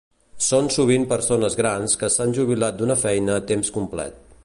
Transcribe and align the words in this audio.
Són 0.45 0.69
sovint 0.75 1.05
persones 1.11 1.57
grans 1.61 1.95
que 2.05 2.11
s'han 2.15 2.35
jubilat 2.41 2.81
d'una 2.83 2.97
feina 3.07 3.37
a 3.43 3.49
temps 3.53 3.75
complet. 3.81 4.23